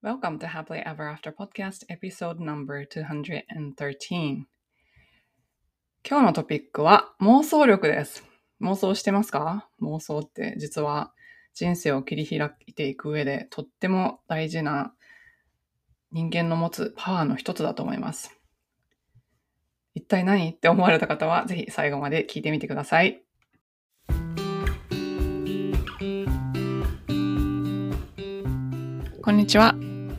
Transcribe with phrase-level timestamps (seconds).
[0.00, 4.44] Welcome to Happily Ever After Podcast Episode Number 213
[6.08, 8.22] 今日のトピックは妄想力です。
[8.62, 9.68] 妄想してますか？
[9.82, 11.12] 妄想って実は
[11.52, 14.92] 人生を切り開いていく上でとっても大事な
[16.12, 18.38] 人間の持つパワーの一つだと思います。
[19.96, 23.24] 一体何って思われた方はぜひ最後まで聞いてみてください。
[29.20, 29.74] こんにちは。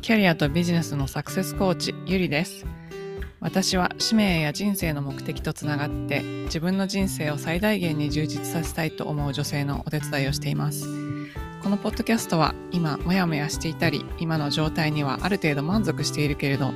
[0.10, 2.66] キャリアとビジネスのサクセスコーチ、ゆりです。
[3.41, 10.88] 私は使命や人生の目的とつながって自分の人生を最大限に充実させたいと思う女性のお手伝いをしています。
[11.62, 16.71] このポッドキャストは今モヤモヤしていたり今の状態にはある程度満足しているけれど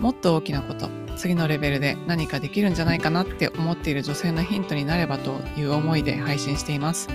[0.00, 7.10] もっと大きなこと次のレベルで何かできるんじゃないかなって思っている女性のヒントになればという思いで配信しています。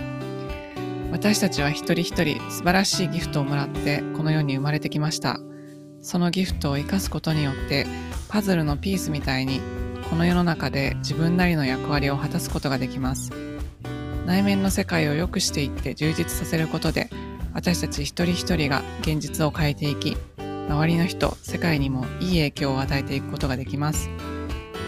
[1.11, 5.39] 私たちは一人一人素晴らしいギフトをもらってこの世に生まれてきました。
[6.02, 7.85] そのギフトを生かすことによって
[8.30, 9.61] パズルのピースみたいに
[10.09, 13.31] この世の中で自分なりの役割を果たすことができます。
[14.25, 17.09] 内面の世界を良くしていって充実させることで
[17.53, 20.17] 私たち一人一人が現実を変えていき
[20.69, 24.09] 周りの人、世界にもいい影響を与えていくことができます。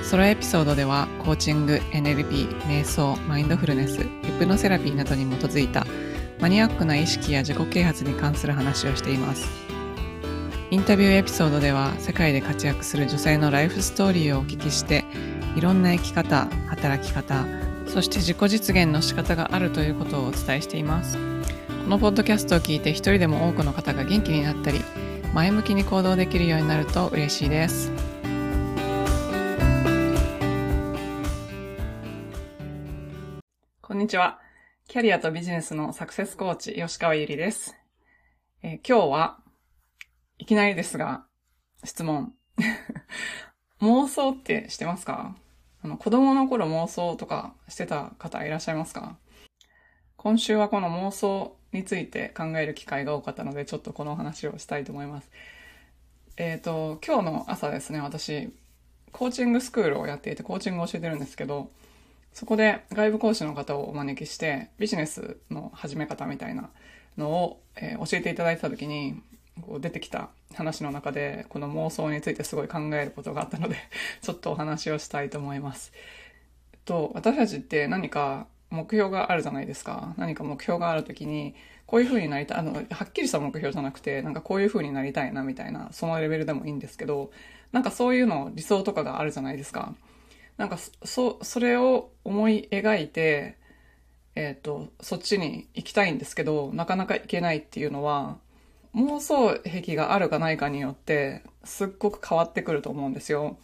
[0.10, 4.08] ソロエピソードではコーチング、NLP、瞑想、マインドフルネス、ヒ
[4.40, 5.86] プノセラピーなどに基づいた
[6.40, 9.48] マニアックな意識や自己啓発に関する話をしています。
[10.72, 15.06] インタビューエピソードでは世界で活躍する女性のライフストーリーをお聞きして
[15.56, 17.46] いろんな生き方、働き方、
[17.86, 21.20] そして自己実現の仕方があるということをお伝えしています。
[21.84, 24.84] このポッドキャストを聞いて一人でも多くの方が元気になったり
[25.36, 28.09] 前向きに行動できるようになると嬉しいです。
[33.90, 34.40] こんにちは。
[34.88, 37.76] キャリアとビジネスのサクセスコーチ、吉川ゆりです。
[38.62, 39.40] えー今日は
[40.38, 41.26] いきなりですが、
[41.84, 42.36] 質問。
[43.82, 45.36] 妄想ってしてますか？
[45.82, 49.18] あの、子供の頃妄想とかしてた方いらっしゃいますか？
[50.18, 55.32] 今週はこの妄想について考える機会が多かったので、ちょっとこのお話をしたいと思います。
[56.38, 58.54] えっ、と、今日の朝ですね、私、
[59.12, 61.72] コーチングスクールをやっていて、コーチングを教えてるんですけど、
[62.34, 66.70] そこで外部講師の方をお招きして、ビジネスの始め方みたいな
[67.18, 69.22] のを、えー教えていただいてた時に、
[69.62, 73.76] こう出てきた話の中で、この妄想についてすごい考えることがあったので、
[74.22, 75.92] ちょっとお話をしたいと思います。
[76.86, 80.14] と、私たちって何か目標があるじゃないですか。
[80.18, 87.32] 何か目標がある時に、こういう風になりたい、あの、はっきりした目標じゃなくて、なんかこういう風になりたいなみたいな、そのレベルでもいいんですけど、
[87.72, 89.94] なんかそういうの理想とかがあるじゃないですか。
[90.60, 93.58] なんかそ、それを思い描いて、
[94.36, 98.40] えっ、と、そっちに行きたいんですけど、なかなか行けないっていうのは、
[98.94, 103.58] 妄想癖があるかないかによって、すっごく変わってくると思うんですよ。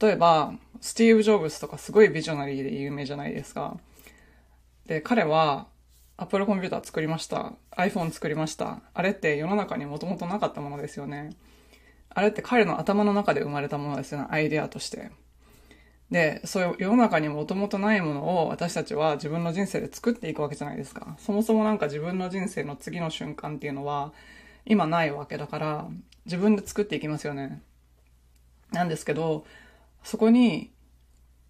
[0.00, 3.78] 例えば、スティーブ・ジョブズとかすごいビジョナリーで有名じゃないですか。
[4.86, 5.68] で、彼は、
[6.16, 7.52] Apple コンピューター作りました。
[7.76, 8.80] iPhone 作りました。
[8.94, 11.36] あれって世の中にもともとなかったものですよね。
[12.10, 14.26] あれって彼の頭の中で生まれたものですよね。
[14.28, 15.12] アイデアとして。
[16.10, 21.16] で、そういう世の中にもともとないものを私たちは自分の人生で作っていくわけじゃないですか。
[21.18, 24.12] そもそもなんか自分の人生の次の瞬間っていうのは
[24.64, 25.88] 今ないわけだから
[26.24, 27.60] 自分で作っていきますよね。
[28.72, 29.44] なんですけど、
[30.04, 30.70] そこに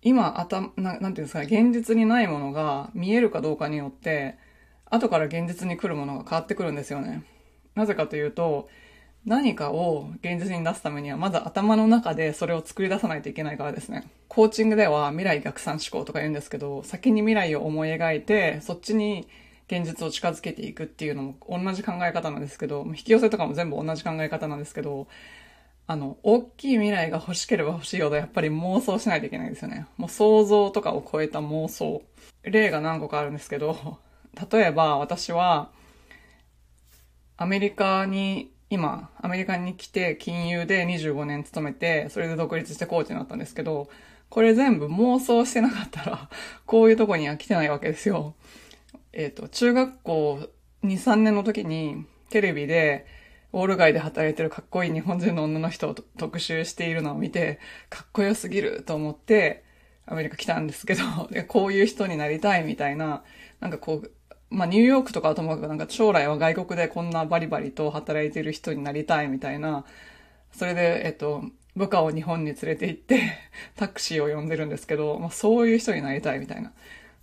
[0.03, 4.39] 今あたな、なんていうんですか、現実にないものが見えるかどうかによって
[4.87, 7.25] 後から現実に来るものが変わってくるんですよね。
[7.75, 8.69] なぜかというと、
[9.27, 14.09] 何かを現実に出すためには、まず頭の中でそれを作り出さないといけないからですね。
[14.29, 19.27] コーチングでは未来逆算思考とか言うんですけど、先に未来を思い描いて、そっちに
[19.67, 25.09] 現実を近づけていくっていうのも同じ考え方なんですけど、引き寄せとかも全部同じ考え方なんですけど、
[25.89, 29.87] あの、大きい未来が欲しければ欲しいほどやっぱり妄想しないといけないですよね。
[29.97, 32.03] もう想像とかを超えた妄想。
[32.45, 33.99] 例が何個かあるんですけど、
[34.53, 35.71] 例えば私は、
[37.37, 43.89] アメリカに、今、アメリカに来て金融で25年勤めて、それで独立してコーチになったんですけど、
[44.29, 46.31] これ全部妄想してなかったら、
[46.67, 48.35] こういうとこには来てないわけですよ。
[49.13, 50.49] えっ、と、中学校
[50.83, 53.07] 2、3年の時にテレビで、
[53.53, 59.65] ウォール街で働いてるかっこいい日本人の女の人を特集しているのを見て、かっこよすぎると思って、
[60.07, 61.03] アメリカ来たんですけど、
[61.49, 63.23] こういう人になりたいみたいな、
[63.61, 64.11] なんかこう、
[64.51, 69.85] まあニューヨークとかはともかくなんか将来は外国でこんなバリバリと働いてる人になりたいみたいな、
[70.53, 71.45] それで、えっと、
[71.75, 73.39] 部下を日本に連れて行って、
[73.77, 76.73] タクシーを呼んでるんですけど、まあそういう人になりたいみたいな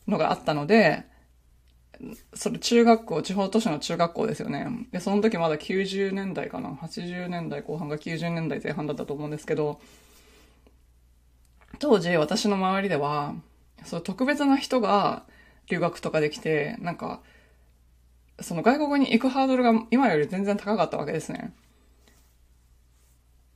[0.07, 1.03] のがあったので、
[2.33, 4.67] それ中学校、地方都市の中学校ですよね。
[4.91, 6.69] で、その時まだ90年代かな。
[6.71, 9.79] 80年代後半が90年代前半だったと思うんですけど、
[11.79, 13.35] 当時私の周りでは、
[13.85, 15.23] そう特別な人が
[15.69, 17.21] 留学とかできて、なんか、
[18.41, 21.53] その外国に行くハードルが今より全然高かったわけですね。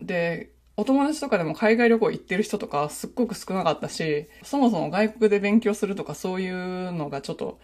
[0.02, 7.60] で、お友達とかでも海外旅行行ってる人とかすっごく少なかったし、そもそも外国で勉強するとかそういうのがちょっと、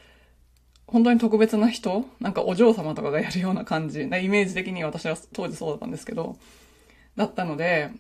[0.88, 4.18] 本当に特別な人なんかお嬢様とかがやるような感じな。
[4.18, 6.38] イメージ的に私は当時そうだったんですけど、
[7.16, 7.92] だったので、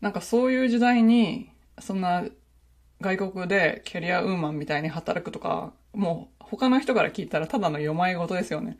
[0.00, 1.50] なんかそういう時代に、
[1.80, 2.24] そんな
[3.00, 8.78] 外国でキャリアウーマンみたいに働くとか、もう他の人から聞いたらただの読まい事ですよね。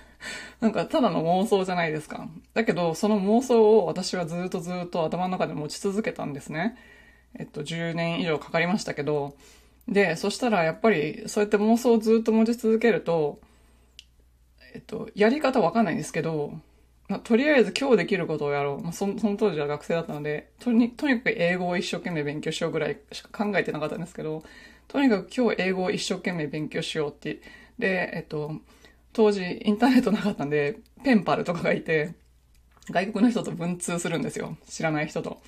[0.60, 2.28] なんかただの妄想じゃないですか。
[2.52, 6.76] だけど、その妄想を私はずっとずっと頭の中で持ち続けたんですね。
[7.38, 9.36] えっと、10年以上かかりましたけど、
[9.88, 13.40] で、そしたらやっぱりそうやって妄想をずっと持ち続けると、
[14.74, 16.58] えっと、やり方わかんないんですけど、
[17.08, 18.82] まあ、とりあえず今日できることをやろう。
[18.82, 24.42] まあ、そその当時は学生だったので、とに、とにかく英語を一生懸命勉強しようぐらいしか考えてなかったんですけど、
[24.88, 27.40] とにかく今日英語を一生懸命勉強しようって。
[27.78, 28.52] で、えっと、
[29.12, 32.14] 当時インターネットなかったんで、ペンパルとかがいて、
[32.90, 34.56] 外国の人と文通するんですよ。
[34.68, 35.40] 知らない人と。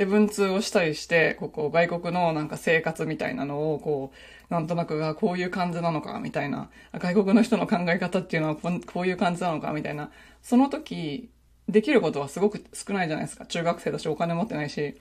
[0.00, 4.12] で、文通をしたりして、ここ、外国のなんか生活みたいなのを、こ
[4.48, 6.70] う、なんとなくがこういう感じなのか、みたいな。
[6.94, 10.10] 外国の人の考え方っていうのはこういう感じなのか、みたいな。
[10.40, 11.28] その時、
[11.68, 13.44] できることはすごく少ないじゃないですか。
[13.44, 14.96] 中学生だしお金持ってないし。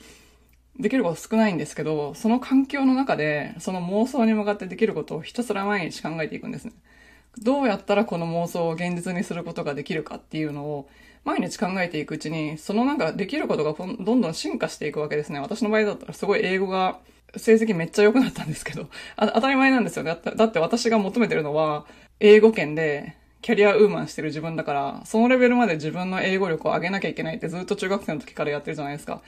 [0.77, 6.73] できること少ないんですけど、その環境の中で、その妄想に向かってできることをひたすら毎日考えていくんですね。
[7.37, 10.89] どうやったらこの妄想を現実にすることができるかっていうのを
[11.23, 15.39] 毎日考えていくうちに、そのなんかできることがどんどん進化していくわけですね。
[15.39, 16.99] 私の場合だったらすごい英語が
[17.35, 18.87] 成績めっちゃ良くなったんですけど、
[19.17, 20.17] 当たり前なんですよね。
[20.35, 21.85] だって私が求めてるのは、
[22.19, 29.21] 英語圏でキャリアウーマンしてる自分だから、そのレベルまで自分の英語力を上げなきゃいけないってずっと中学生の時からやってるじゃないですか。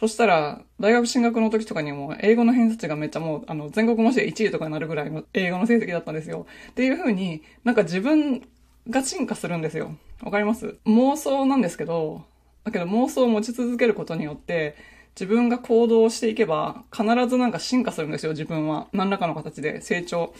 [0.00, 6.46] そしたら、大学進学の時とかにも、英語の偏差値がめっちゃもう、あの、全国模試で1位とかになるぐらいの英語の成績だったんですよ。
[6.72, 8.42] っていう風に、なんか自分
[8.88, 9.96] が進化するんですよ。
[10.22, 10.78] わかります？
[10.86, 12.24] 妄想なんですけど、
[12.64, 14.76] だけど妄想を持ち続けることによって、
[15.14, 18.88] 自分が行動していけば、必ずなんか進化するんですよ、自分は。
[18.92, 20.34] 何らかの形で成長。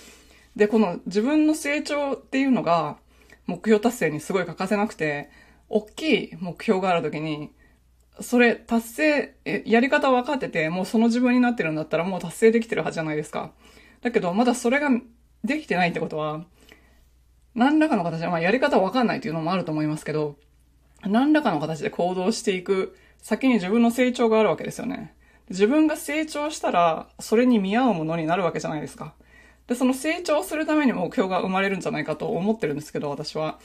[0.57, 2.97] で、この自分の成長っていうのが、
[3.47, 5.31] 目標達成にすごい欠かせなくて、
[5.69, 7.51] 大きい目標があるときに、
[8.21, 13.53] それ達成、やり方分かってて、もうその自分になってるんだったらもう達成できてるはずじゃないですか。
[14.03, 14.91] だけど、まだそれが
[15.45, 16.45] できてないってことは、
[17.55, 20.37] 何らかの形で、まあやり方分かんないっていうのもあると思いますけど、
[21.05, 25.15] 何らかの形で行動していく先に自分の成長があるわけですよね。
[25.51, 29.15] 自分が成長したら、それに見合うものになるわけじゃないですか。
[29.67, 33.59] で、その成長するために目標が生まれるんじゃないかと思ってるんですけど、私は。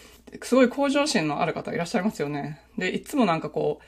[0.43, 2.61] すごい向上心のある方いらっしゃいますよね。
[2.77, 3.85] で、いつもなんかこう、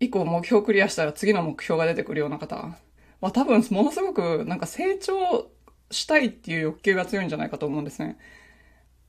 [0.00, 2.76] 一個目標クリアしたら次の目標が出てくるような方
[3.20, 5.50] は多分ものすごくなんか成長
[5.90, 8.16] したいっていう欲求が強いんじゃないかと思うんですね。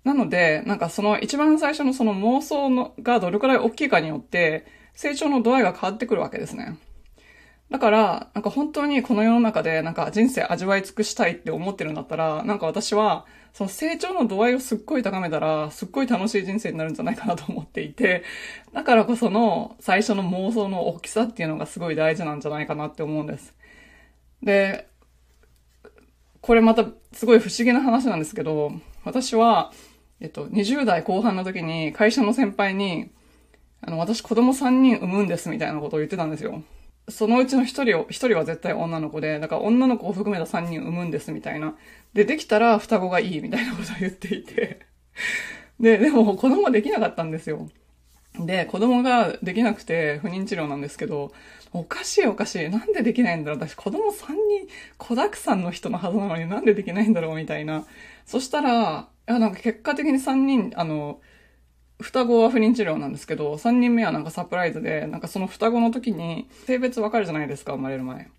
[0.03, 6.77] なので、なんかその一番最初のその妄想のがどれくらい大きいかによって成長の度合いが変わってくるわけですね。
[7.69, 18.23] だから、なんか本当にこの世の中でなんか人生味わい尽くしたいって思ってるんだったら、なんか私はその成長の度合いをすっごい高めたら、すっごい楽しい人生になるんじゃないかなと思っていて、
[18.73, 23.53] だからこその最初の妄想の大きさっていうのがすごい大事なんじゃないかなって思うんです。
[24.41, 24.87] で、
[26.41, 28.71] これまたすごい不思議な話なんですけど、
[29.03, 29.71] 私は、
[30.21, 33.09] えっと、20代後半の時に会社の先輩に、
[33.81, 36.63] あの、私子供3人産むんですみたいなことを言ってたんですよ。
[37.07, 41.75] そのうちの一人を、一人は絶対女の子で、だから女の子を含めた三人産むんですみたいな。
[42.13, 44.85] で、できたら双子がいいみたいなことを言っていて。
[45.79, 47.69] で、でも子供できなかったんですよ。
[48.37, 51.31] で、子供ができなくて不妊治療なんですけど、
[51.71, 52.69] おかしいおかしい。
[52.69, 57.85] なんでできないんだろう私子供三人、子沢山の人のはずなのになんでできないんだろうみたいな。
[58.25, 61.21] そしたら、や、なんか結果的に三人、あの、
[62.01, 68.29] 双子は不妊治療なんですけど、3人目はなんかサプライズで、なんかその双子の時に性別わかるじゃないですか、生まれる前。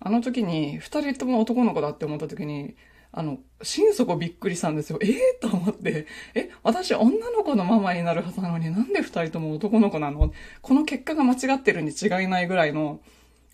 [0.00, 2.76] あの時に、2人とも男の子だって思った時に、
[3.12, 4.98] あの、心底びっくりしたんですよ。
[5.00, 10.32] ええー、と思って、え、私女の子のママになるはずなのになんで2人とも男の子なの？
[10.62, 13.00] この結果が間違ってるに違いないぐらいの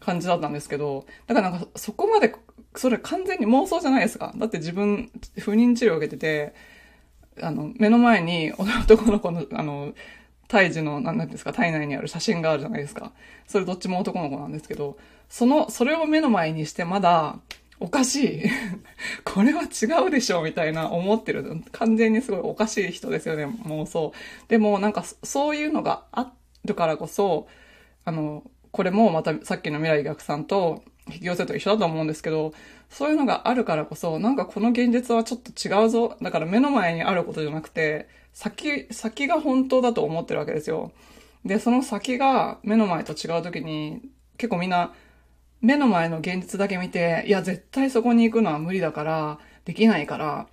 [0.00, 2.34] 感じだったんですけど、だからなんかそこまで、
[2.74, 4.32] それ完全に妄想じゃないですか。
[4.34, 6.54] だって自分、不妊治療を受けてて、
[7.42, 9.92] あの、目の前に男の子の、あの、
[10.48, 13.12] 胎児の、なんですか、体内にある写真があるじゃないですか。
[13.46, 17.38] それどっちも男の子なんですけど、その、それを目の前にしてまだ、
[17.78, 18.42] おかしい。
[19.24, 21.62] これは違うでしょみたいな思ってる。
[21.72, 24.12] 完全にすごいおかしい人ですよね、妄想。
[24.48, 26.32] でもなんかそういうのがあ
[26.64, 27.48] るからこそ、
[28.04, 30.82] あの、これもまたさっきの未来逆算と
[31.12, 32.52] 引き寄せと一緒だと思うんですけど、
[32.88, 36.16] そういうのがあるからこそ、なんかこの現実はちょっと違うぞ。
[36.22, 40.92] だから目の前にあることじゃなくて、先、先が本当だと思ってるわけですよ。
[41.44, 44.02] で、その先が目の前と違う時に、
[44.36, 44.92] 結構みんな
[45.60, 50.46] 目の前の現実だけ見て、いや、絶対そこに行くのは無理だから、できないから、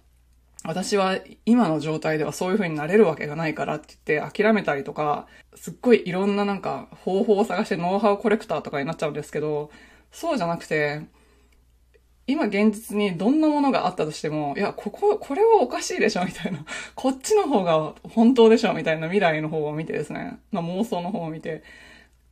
[0.64, 9.72] 私は今の状態ではそういう風になれるわけがないからって言って諦めたりとか、すっごいいろんななんか方法を探してノウハウコレクターとかになっちゃうんですけど、
[10.12, 11.02] そうじゃなくて、
[12.28, 16.66] 今現実にどんなものがあったとしても、いや、ここ、これはおかしいでしょみたいな。
[16.94, 20.38] こっちの方が本当でしょみたいな未来の方を見てですね。
[20.52, 21.64] まあ妄想の方を見て、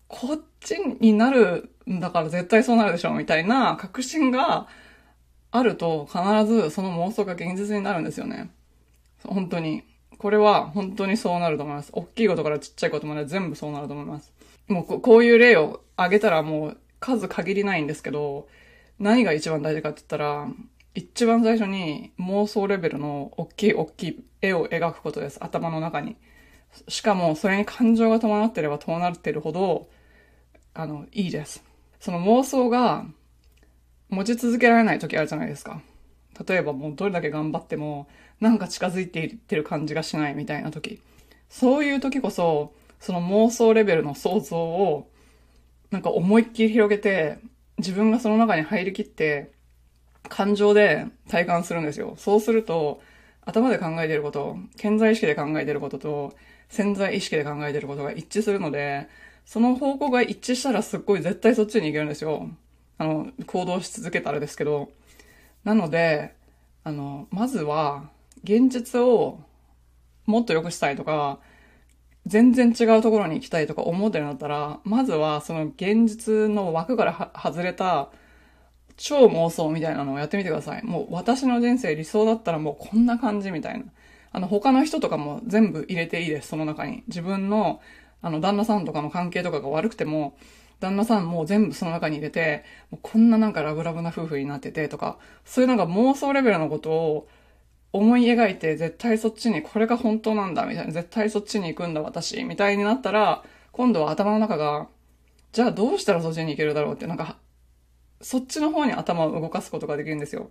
[0.09, 4.67] こっちになるんだから絶対そうなるでしょみたいな確信が
[5.51, 8.51] あると必ずその妄想が現実になるんですよね。
[9.25, 9.83] 本当に。
[10.17, 11.89] これは本当にそうなると思います。
[11.93, 14.33] 大きいことからちっちゃいことまで全部そうなると思います。
[14.67, 18.47] もうこういう例を挙げたらもう数限りないんですけど、
[18.97, 20.47] 何が一番大事かって言ったら、
[20.95, 25.43] 一番最初に妄想レベルの大きい大きい絵を描くことです。
[25.43, 26.15] 頭の中に。
[26.87, 29.87] しかも、それに感情が伴ってれば伴ってるほど、
[30.73, 31.63] あの、いいです。
[31.99, 33.05] その妄想が
[34.09, 35.81] 持ち続けられない時あるじゃないですか。
[36.47, 38.07] 例えばもうどれだけ頑張っても、
[38.39, 40.99] なんか近づいていってる感じがしないみたいな時。
[41.49, 45.07] そういう時こそ、その妄想レベルの想像を、
[45.91, 47.39] なんか思いっきり広げて、
[47.77, 49.51] 自分がその中に入りきって、
[50.29, 52.15] 感情で体感するんですよ。
[52.17, 53.01] そうすると、
[53.45, 56.33] 頭で考えてること、潜在意識で考えてることと、
[56.69, 59.07] 潜在意識で考えてることが一致するので、
[59.45, 62.49] その方向が一致したらすっごい絶対そっちに行けるんですよ。
[62.97, 64.89] あの、行動し続けたらですけど。
[65.63, 66.33] なので、
[66.83, 68.09] あの、まずは、
[68.43, 69.39] 現実を
[70.25, 71.39] もっと良くしたいとか、
[72.25, 78.09] 全然違うところに行きたいとか思ってるんだったら、まずはその現実の枠から外れた
[78.97, 80.83] 超妄想みたいなのをやってみてください。
[80.83, 83.85] もう私の人生理想だったらもうこんな感じみたいな。
[84.31, 87.03] あの他の人とかも全部入れていいです、その中に。
[87.07, 87.79] 自分の
[88.21, 90.35] あの旦那さんとかの関係とかが悪くても、
[90.79, 97.27] 旦那さんも全部その中に入れて、もうこんななんかラブラブな夫婦になっててとか、そういうなんか妄想レベルのことを
[97.97, 104.87] 思い描いて絶対そっちにこれが本当なんだみたいな絶対そっちに行くんだ私みたいになったら今度は頭の中が
[105.51, 107.37] じゃあどうしたらそっちに行けるだろうってなんか
[108.21, 110.49] そっちの方に頭を動かすことができるんですよ。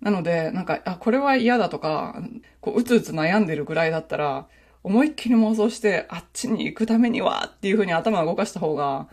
[0.00, 2.20] なので、なんか、あ、これは嫌だとか、
[2.60, 4.48] こう、うつうつ悩んでるぐらいだったら、
[4.82, 9.08] 思いっきり妄想して、あっちに行くためにはっていう風に頭を動かした方が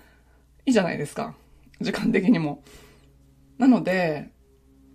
[0.65, 1.35] いいじゃないですか。
[1.79, 2.63] 時間的にも。
[3.59, 4.29] なので、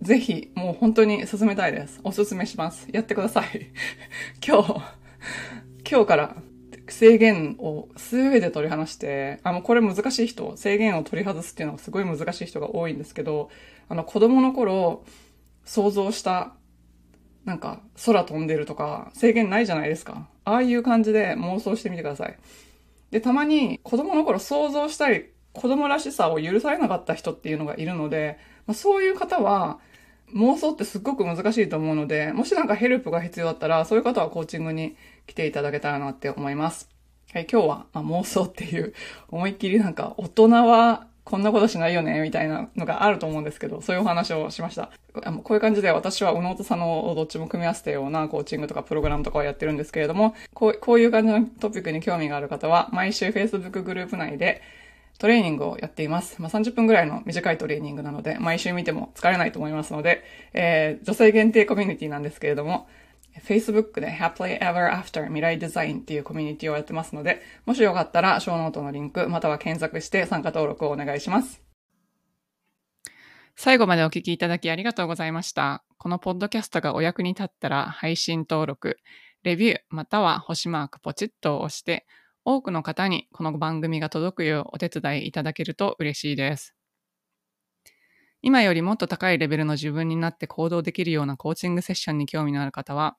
[0.01, 1.99] ぜひ、もう本当に進めたいです。
[2.03, 2.87] おすすめします。
[2.91, 3.71] やってください。
[4.45, 4.81] 今日、
[5.89, 6.35] 今日から
[6.87, 13.49] 制限を全て取り離して、あの、これ難しい人、制限を取り外すっていうのはすごい難しい人が多いんですけど、
[13.89, 15.03] あの、子供の頃、
[15.63, 16.53] 想像した、
[17.45, 20.27] なんか、空飛んでるとか、制限ないじゃないですか。
[20.43, 22.37] ああいう感じで妄想してみてください。
[23.11, 28.37] で、たまに、子供の頃想像したり、子供らしさを許されなかった人っていうのがいるので、
[28.67, 29.79] まあ、そういう方は、
[30.33, 34.95] 妄想ってすっごく難しいと思うので、もしなんかヘルプが必要だったら、そういう方はコーチングに
[35.27, 36.89] 来ていただけたらなって思います。
[37.33, 38.93] はい、今日は、まあ、妄想っていう、
[39.29, 44.91] 思いっきりなんか大人はこんなことしないよね、みたいなのがあると思うんですけど、そういうお話をしました。
[45.11, 54.61] こういう感じで私は右脳と左脳をどっちも組み合わせたようなコーチングとかプログラムとかをやってるんですけれども、こうこういう感じのトピックに興味がある方は、毎週 Facebook グループ内で、
[55.17, 56.41] トレーニングをやっています。
[56.41, 62.87] まあ、30分ぐらいの短いトレーニングなので、毎週見ても疲れないと思いますので、えー、女性限定コミュニティなんですけれども、
[63.43, 71.61] Facebook で Happily Ever After 未来デザインっていうコミュニティをやってますので、もしよかったら、ショーノートのリンク、または検索して参加登録をお願いします。
[73.57, 75.83] 最後までお聞きいただきありがとうございました。
[75.97, 78.97] このポッドキャストがお役に立ったら、配信登録、
[79.43, 82.05] レビュー、または星マークポチッと押して、
[82.47, 86.75] 多くの方にこの番組が届くようお手伝いいただけると嬉しいです。
[88.43, 93.17] 今よりもっと高いレベルの自分になって行動できるようなコーチングセッションに興味のある方は、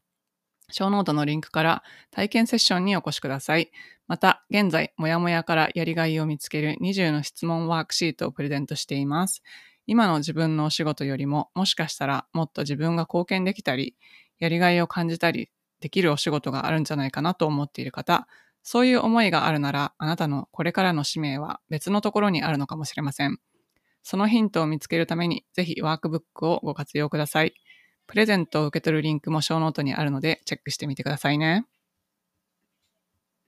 [0.70, 3.72] ショーノートのリンクから体験セッションにお越しください。
[4.06, 9.42] また、現在、もやもやからやりがいを見つける20の質問ワークシートをプレゼントしています。
[9.88, 13.96] 今の自分のお仕事よりも、もしかしたらもっと自分が貢献できたり、
[14.38, 18.28] やりがいを感じたりできるお仕事があるんじゃないかなと思っている方、
[18.68, 23.38] そういう思いがあるなら、あなたのこれからの使命は別のところにあるのかもしれません。
[24.02, 27.54] そのヒントを見つけるために、ぜひワークブックをご活用ください。
[28.08, 31.64] プレゼントを受け取るリンクもショーノートにあるので、チェックしてみてくださいね。